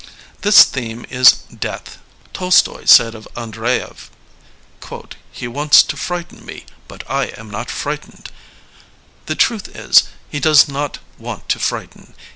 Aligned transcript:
This 0.41 0.63
theme 0.63 1.05
is 1.11 1.43
Death, 1.55 1.99
Tolstoy 2.33 2.85
said 2.85 3.13
of 3.13 3.27
Andreyev: 3.37 4.09
He 5.31 5.47
wants 5.47 5.83
to 5.83 5.95
frighten 5.95 6.43
me, 6.43 6.65
but 6.87 7.07
I 7.07 7.25
am 7.37 7.51
not 7.51 7.69
frightened/' 7.69 8.31
The 9.27 9.35
truth 9.35 9.67
is, 9.75 10.05
he 10.27 10.39
does 10.39 10.67
not 10.67 10.97
want 11.19 11.47
to 11.49 11.59
frighten. 11.59 12.15